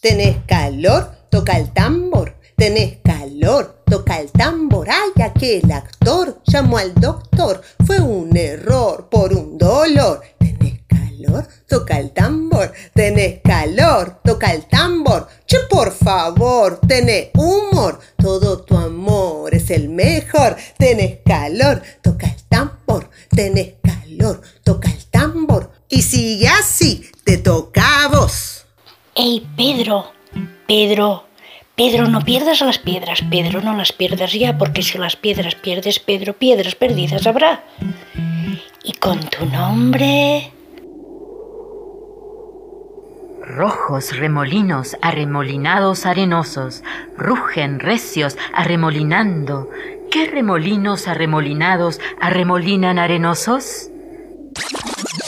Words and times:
¿Tenés 0.00 0.38
calor? 0.46 1.12
Toca 1.28 1.58
el 1.58 1.74
tambor. 1.74 2.34
¿Tenés 2.56 3.00
calor? 3.04 3.82
Toca 3.84 4.18
el 4.18 4.32
tambor. 4.32 4.88
¡Ay, 4.88 5.22
aquel 5.22 5.70
actor! 5.70 6.40
Llamó 6.46 6.78
al 6.78 6.94
doctor. 6.94 7.60
Fue 7.84 8.00
un 8.00 8.34
error 8.34 9.10
por 9.10 9.34
un 9.34 9.58
dolor. 9.58 10.22
¿Tenés 10.38 10.80
calor? 10.86 11.46
Toca 11.68 11.98
el 11.98 12.12
tambor. 12.12 12.72
¿Tenés 12.94 13.40
calor? 13.44 14.22
Toca 14.24 14.54
el 14.54 14.64
tambor. 14.68 15.28
Che, 15.44 15.58
por 15.68 15.92
favor, 15.92 16.80
tenés 16.88 17.28
humor. 17.34 18.00
Todo 18.16 18.62
tu 18.62 18.78
amor 18.78 19.54
es 19.54 19.68
el 19.68 19.90
mejor. 19.90 20.56
Tenés 20.78 21.18
calor? 21.26 21.82
Toca 22.00 22.26
el 22.26 22.42
tambor. 22.48 23.10
¿Tenés 23.28 23.74
calor? 23.82 24.40
Toca 24.64 24.88
el 24.88 25.04
tambor. 25.10 25.70
Y 25.90 26.00
sigue 26.00 26.48
así, 26.48 27.04
te 27.22 27.36
toca 27.36 28.04
a 28.04 28.08
vos. 28.08 28.49
¡Ey, 29.22 29.46
Pedro! 29.54 30.12
Pedro, 30.66 31.24
Pedro, 31.76 32.08
no 32.08 32.22
pierdas 32.22 32.62
las 32.62 32.78
piedras, 32.78 33.20
Pedro, 33.30 33.60
no 33.60 33.76
las 33.76 33.92
pierdas 33.92 34.32
ya, 34.32 34.56
porque 34.56 34.80
si 34.80 34.96
las 34.96 35.16
piedras 35.16 35.56
pierdes, 35.56 35.98
Pedro, 35.98 36.32
piedras 36.32 36.74
perdidas 36.74 37.26
habrá. 37.26 37.62
Y 38.82 38.92
con 38.94 39.20
tu 39.20 39.44
nombre... 39.44 40.50
Rojos 43.42 44.16
remolinos 44.16 44.96
arremolinados 45.02 46.06
arenosos, 46.06 46.82
rugen 47.18 47.78
recios 47.78 48.38
arremolinando. 48.54 49.68
¿Qué 50.10 50.30
remolinos 50.30 51.08
arremolinados 51.08 52.00
arremolinan 52.22 52.98
arenosos? 52.98 53.89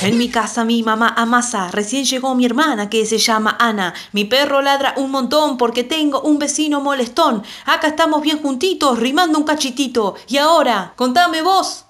En 0.02 0.18
mi 0.18 0.28
casa 0.28 0.64
mi 0.64 0.82
mamá 0.82 1.14
amasa. 1.16 1.70
Recién 1.70 2.04
llegó 2.04 2.34
mi 2.34 2.44
hermana 2.44 2.90
que 2.90 3.06
se 3.06 3.18
llama 3.18 3.56
Ana. 3.60 3.94
Mi 4.10 4.24
perro 4.24 4.60
ladra 4.60 4.94
un 4.96 5.12
montón 5.12 5.56
porque 5.56 5.84
tengo 5.84 6.20
un 6.22 6.40
vecino 6.40 6.80
molestón. 6.80 7.44
Acá 7.66 7.86
estamos 7.86 8.20
bien 8.20 8.42
juntitos, 8.42 8.98
rimando 8.98 9.38
un 9.38 9.44
cachitito. 9.44 10.16
Y 10.28 10.38
ahora, 10.38 10.92
contame 10.96 11.42
vos. 11.42 11.86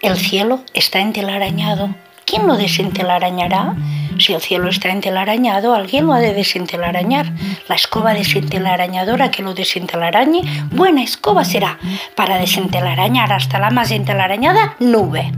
El 0.00 0.16
cielo 0.16 0.60
está 0.72 1.00
entelarañado. 1.00 1.94
¿Quién 2.24 2.46
lo 2.46 2.56
desentelarañará? 2.56 3.76
Si 4.18 4.32
el 4.32 4.40
cielo 4.40 4.70
está 4.70 4.88
entelarañado, 4.88 5.74
alguien 5.74 6.06
lo 6.06 6.14
ha 6.14 6.20
de 6.20 6.32
desentelarañar. 6.32 7.32
La 7.68 7.74
escoba 7.74 8.14
desentelarañadora 8.14 9.30
que 9.30 9.42
lo 9.42 9.52
desentelarañe, 9.52 10.42
buena 10.70 11.02
escoba 11.02 11.44
será 11.44 11.78
para 12.16 12.38
desentelarañar 12.38 13.30
hasta 13.32 13.58
la 13.58 13.70
más 13.70 13.90
entelarañada 13.90 14.74
nube. 14.78 15.32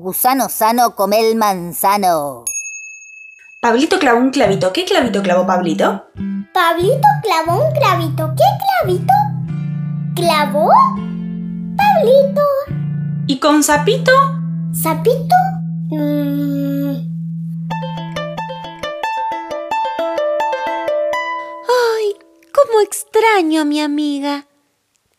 Gusano 0.00 0.48
sano, 0.48 0.94
come 0.94 1.20
el 1.20 1.36
manzano. 1.36 2.44
Pablito 3.60 3.98
clavó 3.98 4.18
un 4.18 4.30
clavito. 4.30 4.72
¿Qué 4.72 4.86
clavito 4.86 5.22
clavó 5.22 5.46
Pablito? 5.46 6.06
Pablito 6.54 7.06
clavó 7.22 7.66
un 7.66 7.72
clavito. 7.74 8.34
¿Qué 8.34 8.44
clavito? 8.64 9.12
¿Clavó? 10.16 10.70
Pablito. 11.76 12.40
¿Y 13.26 13.38
con 13.40 13.62
sapito? 13.62 14.10
¿Sapito? 14.72 15.36
Mm. 15.90 16.92
¡Ay! 21.68 22.16
¡Cómo 22.54 22.80
extraño 22.80 23.60
a 23.60 23.64
mi 23.66 23.82
amiga! 23.82 24.46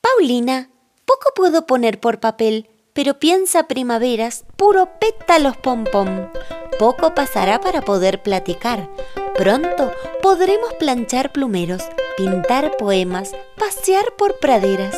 Paulina, 0.01 0.71
poco 1.05 1.29
puedo 1.35 1.67
poner 1.67 1.99
por 1.99 2.19
papel 2.19 2.70
pero 2.93 3.19
piensa 3.19 3.67
primaveras, 3.67 4.45
puro 4.55 4.89
pétalos 4.99 5.57
pompón. 5.57 6.31
Poco 6.79 7.13
pasará 7.13 7.61
para 7.61 7.81
poder 7.81 8.21
platicar. 8.21 8.89
Pronto 9.35 9.91
podremos 10.21 10.73
planchar 10.73 11.31
plumeros, 11.31 11.83
pintar 12.17 12.75
poemas, 12.77 13.35
pasear 13.57 14.13
por 14.17 14.39
praderas. 14.39 14.95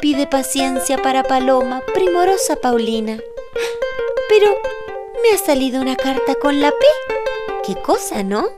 Pide 0.00 0.26
paciencia 0.26 0.96
para 0.98 1.24
Paloma, 1.24 1.82
primorosa 1.92 2.56
Paulina. 2.56 3.18
Pero 4.28 4.56
me 5.22 5.36
ha 5.36 5.38
salido 5.38 5.80
una 5.80 5.96
carta 5.96 6.34
con 6.36 6.60
la 6.60 6.70
P. 6.70 6.86
¿Qué 7.64 7.74
cosa, 7.82 8.22
no? 8.22 8.48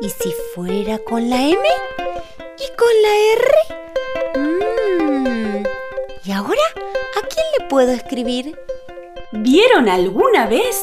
¿Y 0.00 0.08
si 0.10 0.32
fuera 0.54 0.98
con 0.98 1.28
la 1.28 1.42
M? 1.42 1.58
¿Y 2.58 2.76
con 2.76 3.02
la 3.02 3.16
R? 3.32 4.38
Mmm. 4.38 5.64
¿Y 6.24 6.32
ahora? 6.32 6.83
¿A 7.74 7.76
quién 7.76 7.86
le 7.86 7.92
puedo 7.92 7.92
escribir? 7.92 8.58
¿Vieron 9.32 9.88
alguna 9.88 10.46
vez 10.46 10.80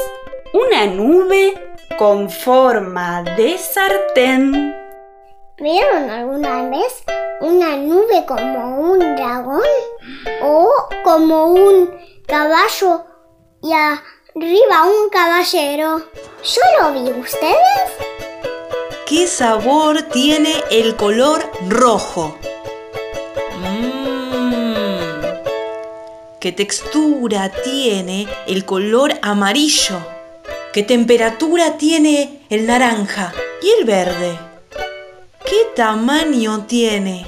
una 0.53 0.87
nube 0.87 1.77
con 1.97 2.29
forma 2.29 3.23
de 3.23 3.57
sartén? 3.57 4.75
¿Vieron 5.57 6.09
alguna 6.09 6.69
vez 6.69 7.03
una 7.39 7.77
nube 7.77 8.25
como 8.27 8.91
un 8.91 8.99
dragón? 8.99 9.61
¿O 10.43 10.69
como 11.05 11.53
un 11.53 11.89
caballo 12.27 13.05
y 13.63 13.71
arriba 13.71 14.83
un 14.83 15.09
caballero? 15.09 16.01
¿Yo 16.43 16.61
lo 16.81 16.91
vi 16.91 17.09
ustedes? 17.21 17.87
¿Qué 19.05 19.27
sabor 19.27 20.01
tiene 20.11 20.53
el 20.69 20.97
color 20.97 21.49
rojo? 21.69 22.35
¿Qué 26.41 26.51
textura 26.51 27.51
tiene 27.63 28.27
el 28.47 28.65
color 28.65 29.13
amarillo? 29.21 29.99
¿Qué 30.73 30.81
temperatura 30.81 31.77
tiene 31.77 32.41
el 32.49 32.65
naranja 32.65 33.31
y 33.61 33.79
el 33.79 33.85
verde? 33.85 34.39
¿Qué 35.45 35.67
tamaño 35.75 36.65
tiene? 36.65 37.27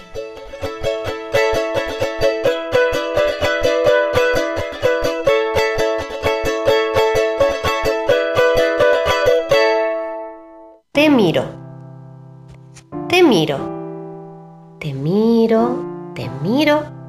Te 10.91 11.11
miro. 11.11 11.45
Te 13.09 13.21
miro. 13.21 13.59
Te 14.79 14.91
miro. 14.91 16.11
Te 16.15 16.27
miro 16.41 17.02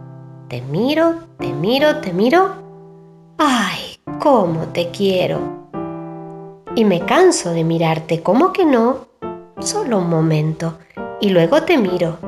te 0.49 0.61
miro, 0.63 1.27
te 1.39 1.53
miro, 1.53 2.01
te 2.01 2.13
miro. 2.13 2.55
¡Ay, 3.39 3.99
cómo 4.21 4.69
te 4.69 4.91
quiero! 4.91 5.41
Y 6.77 6.85
me 6.85 7.05
canso 7.05 7.53
de 7.53 7.65
mirarte, 7.65 8.23
¿cómo 8.23 8.53
que 8.53 8.65
no? 8.65 9.07
Solo 9.61 9.99
un 9.99 10.09
momento. 10.09 10.79
Y 11.21 11.31
luego 11.31 11.63
te 11.63 11.79
miro. 11.79 12.19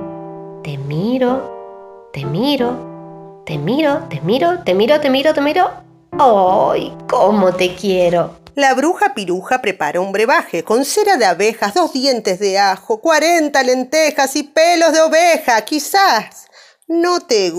Te 0.62 0.78
miro, 0.78 2.10
te 2.12 2.24
miro, 2.24 3.42
te 3.44 3.58
miro, 3.58 4.04
te 4.08 4.20
miro, 4.20 4.62
te 4.64 4.74
miro, 4.74 5.00
te 5.00 5.10
miro, 5.10 5.34
te 5.34 5.40
miro. 5.40 5.70
¡Ay, 6.18 6.96
cómo 7.08 7.52
te 7.52 7.74
quiero! 7.74 8.30
La 8.54 8.72
bruja 8.72 9.12
piruja 9.14 9.60
prepara 9.60 10.00
un 10.00 10.12
brebaje 10.12 10.64
con 10.64 10.86
cera 10.86 11.18
de 11.18 11.26
abejas, 11.26 11.74
dos 11.74 11.92
dientes 11.92 12.38
de 12.38 12.58
ajo, 12.58 13.02
cuarenta 13.02 13.62
lentejas 13.62 14.34
y 14.34 14.44
pelos 14.44 14.94
de 14.94 15.02
oveja. 15.02 15.60
Quizás 15.66 16.46
no 16.88 17.20
te 17.20 17.50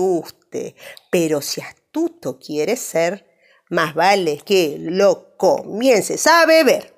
guste 0.48 0.74
pero 1.10 1.40
si 1.40 1.60
astuto 1.60 2.38
quieres 2.38 2.80
ser, 2.80 3.26
más 3.70 3.94
vale 3.94 4.40
que 4.44 4.76
lo 4.78 5.36
comiences 5.36 6.26
a 6.26 6.46
beber. 6.46 6.94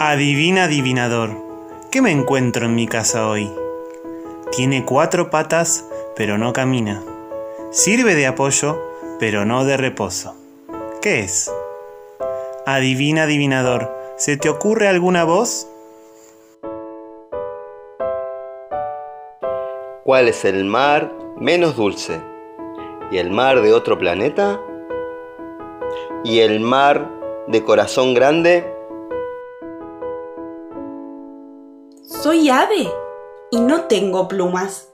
Adivina, 0.00 0.64
adivinador, 0.64 1.36
¿qué 1.90 2.02
me 2.02 2.10
encuentro 2.10 2.66
en 2.66 2.74
mi 2.74 2.86
casa 2.86 3.28
hoy? 3.28 3.50
Tiene 4.50 4.84
cuatro 4.84 5.30
patas, 5.30 5.84
pero 6.16 6.38
no 6.38 6.52
camina. 6.52 7.02
Sirve 7.70 8.14
de 8.14 8.26
apoyo, 8.26 8.78
pero 9.18 9.44
no 9.44 9.64
de 9.64 9.76
reposo. 9.76 10.36
¿Qué 11.00 11.20
es? 11.20 11.50
Adivina, 12.66 13.24
adivinador, 13.24 13.90
¿se 14.16 14.36
te 14.36 14.48
ocurre 14.48 14.88
alguna 14.88 15.24
voz? 15.24 15.66
¿Cuál 20.04 20.28
es 20.28 20.44
el 20.44 20.64
mar 20.64 21.12
menos 21.38 21.76
dulce? 21.76 22.31
¿Y 23.12 23.18
el 23.18 23.30
mar 23.30 23.60
de 23.60 23.74
otro 23.74 23.98
planeta? 23.98 24.58
¿Y 26.24 26.38
el 26.40 26.60
mar 26.60 27.10
de 27.46 27.62
corazón 27.62 28.14
grande? 28.14 28.74
Soy 32.02 32.48
ave 32.48 32.90
y 33.50 33.60
no 33.60 33.82
tengo 33.82 34.28
plumas. 34.28 34.88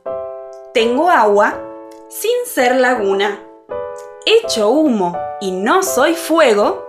Tengo 0.75 1.09
agua 1.09 1.62
sin 2.09 2.32
ser 2.44 2.75
laguna. 2.75 3.41
Echo 4.26 4.69
humo 4.69 5.17
y 5.41 5.53
no 5.53 5.85
soy 5.85 6.17
fuego, 6.17 6.85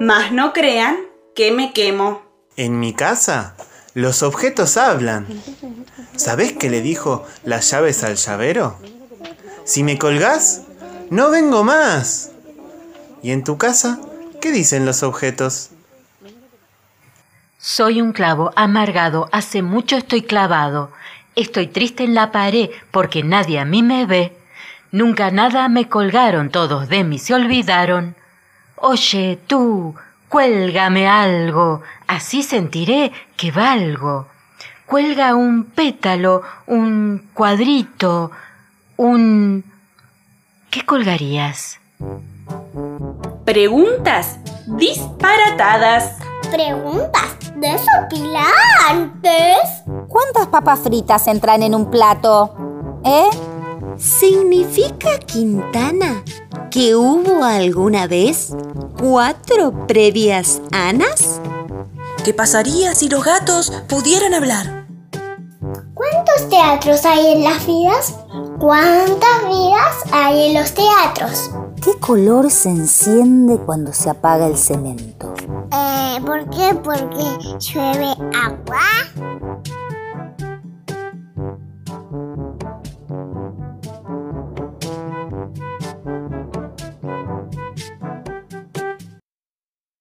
mas 0.00 0.32
no 0.32 0.54
crean 0.54 1.00
que 1.34 1.52
me 1.52 1.74
quemo. 1.74 2.22
En 2.56 2.80
mi 2.80 2.94
casa 2.94 3.56
los 3.92 4.22
objetos 4.22 4.78
hablan. 4.78 5.26
¿Sabés 6.16 6.54
qué 6.54 6.70
le 6.70 6.80
dijo 6.80 7.24
las 7.44 7.70
llaves 7.70 8.04
al 8.04 8.16
llavero? 8.16 8.78
Si 9.64 9.84
me 9.84 9.96
colgás, 9.96 10.62
no 11.10 11.30
vengo 11.30 11.62
más. 11.62 12.30
¿Y 13.22 13.30
en 13.30 13.44
tu 13.44 13.58
casa? 13.58 14.00
¿Qué 14.40 14.50
dicen 14.50 14.84
los 14.84 15.02
objetos? 15.04 15.70
Soy 17.58 18.02
un 18.02 18.12
clavo 18.12 18.50
amargado, 18.56 19.28
hace 19.30 19.62
mucho 19.62 19.96
estoy 19.96 20.22
clavado. 20.22 20.90
Estoy 21.36 21.68
triste 21.68 22.02
en 22.02 22.14
la 22.14 22.32
pared 22.32 22.70
porque 22.90 23.22
nadie 23.22 23.60
a 23.60 23.64
mí 23.64 23.84
me 23.84 24.04
ve. 24.04 24.36
Nunca 24.90 25.30
nada 25.30 25.68
me 25.68 25.88
colgaron, 25.88 26.50
todos 26.50 26.88
de 26.88 27.04
mí 27.04 27.18
se 27.20 27.34
olvidaron. 27.34 28.16
Oye, 28.76 29.38
tú, 29.46 29.94
cuélgame 30.28 31.06
algo, 31.06 31.82
así 32.08 32.42
sentiré 32.42 33.12
que 33.36 33.52
valgo. 33.52 34.26
Cuelga 34.86 35.36
un 35.36 35.64
pétalo, 35.64 36.42
un 36.66 37.28
cuadrito, 37.32 38.32
un... 38.96 39.64
¿Qué 40.70 40.84
colgarías? 40.84 41.78
Preguntas 43.44 44.38
disparatadas. 44.66 46.16
Preguntas 46.50 47.36
desopilantes. 47.56 48.42
¿Cuántas 50.08 50.46
papas 50.48 50.80
fritas 50.80 51.26
entran 51.26 51.62
en 51.62 51.74
un 51.74 51.90
plato? 51.90 52.54
¿Eh? 53.04 53.28
¿Significa, 53.98 55.18
Quintana, 55.18 56.22
que 56.70 56.94
hubo 56.96 57.44
alguna 57.44 58.06
vez 58.06 58.54
cuatro 58.98 59.86
previas 59.86 60.60
Anas? 60.72 61.40
¿Qué 62.24 62.32
pasaría 62.32 62.94
si 62.94 63.08
los 63.08 63.24
gatos 63.24 63.72
pudieran 63.88 64.34
hablar? 64.34 64.81
¿Cuántos 66.12 66.48
teatros 66.50 67.06
hay 67.06 67.32
en 67.32 67.44
las 67.44 67.66
vidas? 67.66 68.14
¿Cuántas 68.58 69.48
vidas 69.48 69.96
hay 70.12 70.48
en 70.48 70.60
los 70.60 70.74
teatros? 70.74 71.50
¿Qué 71.82 71.98
color 71.98 72.50
se 72.50 72.68
enciende 72.68 73.56
cuando 73.56 73.94
se 73.94 74.10
apaga 74.10 74.46
el 74.46 74.58
cemento? 74.58 75.32
Eh, 75.72 76.20
¿Por 76.24 76.50
qué? 76.50 76.74
Porque 76.74 77.58
llueve 77.58 78.14
agua. 78.34 78.82